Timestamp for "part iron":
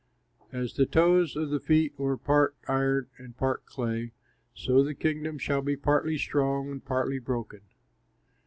2.17-3.09